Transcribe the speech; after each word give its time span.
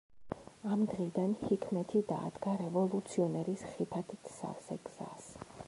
ამ 0.75 0.85
დღიდან 0.93 1.35
ჰიქმეთი 1.41 2.01
დაადგა 2.13 2.55
რევოლუციონერის 2.63 3.67
ხიფათით 3.75 4.35
სავსე 4.39 4.83
გზას. 4.89 5.33